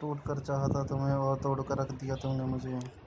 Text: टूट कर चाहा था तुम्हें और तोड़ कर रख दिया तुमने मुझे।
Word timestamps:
टूट 0.00 0.20
कर 0.20 0.40
चाहा 0.42 0.68
था 0.68 0.84
तुम्हें 0.84 1.14
और 1.14 1.36
तोड़ 1.38 1.60
कर 1.62 1.82
रख 1.82 1.92
दिया 1.94 2.16
तुमने 2.18 2.44
मुझे। 2.46 2.90